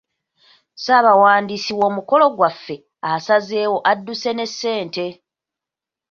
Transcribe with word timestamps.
Ssaabawandiisi 0.75 1.71
w’omukolo 1.79 2.25
gwaffe 2.37 2.75
asazeewo 3.11 3.77
adduse 3.91 4.31
ne 4.35 4.45
ssente. 4.51 5.05